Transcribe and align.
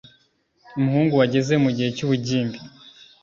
umuhungu 0.77 1.13
wageze 1.21 1.53
mu 1.63 1.69
gihe 1.75 1.89
cy'ubugimbi 1.97 2.59